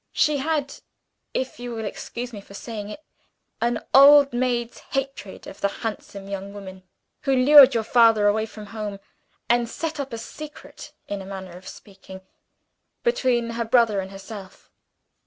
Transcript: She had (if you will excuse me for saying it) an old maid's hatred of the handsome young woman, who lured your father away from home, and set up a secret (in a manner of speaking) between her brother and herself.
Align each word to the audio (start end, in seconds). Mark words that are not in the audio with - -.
She 0.13 0.37
had 0.37 0.73
(if 1.31 1.59
you 1.59 1.75
will 1.75 1.85
excuse 1.85 2.33
me 2.33 2.41
for 2.41 2.55
saying 2.55 2.89
it) 2.89 3.01
an 3.61 3.83
old 3.93 4.33
maid's 4.33 4.79
hatred 4.79 5.45
of 5.45 5.61
the 5.61 5.67
handsome 5.67 6.27
young 6.27 6.55
woman, 6.55 6.81
who 7.21 7.35
lured 7.35 7.75
your 7.75 7.83
father 7.83 8.25
away 8.25 8.47
from 8.47 8.65
home, 8.73 8.99
and 9.47 9.69
set 9.69 9.99
up 9.99 10.11
a 10.11 10.17
secret 10.17 10.91
(in 11.07 11.21
a 11.21 11.25
manner 11.27 11.55
of 11.55 11.67
speaking) 11.67 12.21
between 13.03 13.51
her 13.51 13.65
brother 13.65 13.99
and 13.99 14.09
herself. 14.09 14.71